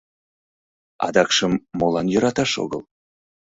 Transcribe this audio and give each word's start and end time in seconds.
Адакшым 1.05 1.53
молан 1.79 2.07
йӧраташ 2.13 2.51
огыл! 2.63 2.81